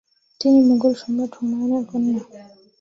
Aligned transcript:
তিনি 0.41 0.59
মোগল 0.69 0.93
সম্রাট 1.01 1.31
হুমায়ুনের 1.37 1.83
কন্যা। 1.89 2.21